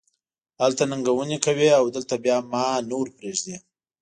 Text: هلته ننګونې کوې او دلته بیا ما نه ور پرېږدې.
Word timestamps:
هلته 0.61 0.83
ننګونې 0.91 1.37
کوې 1.45 1.69
او 1.79 1.85
دلته 1.95 2.15
بیا 2.23 2.37
ما 2.51 2.65
نه 2.87 2.95
ور 2.97 3.07
پرېږدې. 3.17 3.57